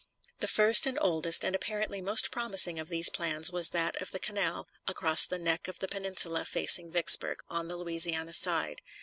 The 0.39 0.47
first 0.47 0.87
and 0.87 0.97
oldest 0.99 1.45
and 1.45 1.55
apparently 1.55 2.01
most 2.01 2.31
promising 2.31 2.79
of 2.79 2.89
these 2.89 3.11
plans 3.11 3.51
was 3.51 3.69
that 3.69 4.01
of 4.01 4.09
the 4.09 4.17
canal 4.17 4.67
across 4.87 5.27
the 5.27 5.37
neck 5.37 5.67
of 5.67 5.77
the 5.77 5.87
peninsula 5.87 6.43
facing 6.43 6.89
Vicksburg, 6.91 7.43
on 7.51 7.67
the 7.67 7.77
Louisiana 7.77 8.33
side. 8.33 8.81